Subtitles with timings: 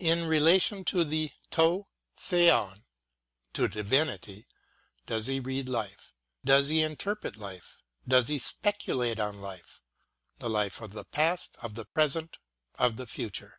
[0.00, 1.86] In relation to the to
[2.26, 2.82] Oetov,
[3.54, 4.46] to divinity
[5.06, 6.12] does he read life,
[6.44, 9.80] does he interpret life, does he speculate on life—
[10.38, 12.36] the life of the past, of the present,
[12.74, 13.58] of the future.